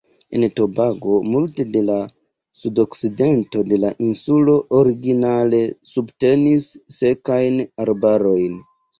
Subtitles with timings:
[0.37, 1.97] En Tobago multe de la
[2.61, 5.59] sudokcidento de la insulo originale
[5.91, 8.57] subtenis sekajn arbarojn.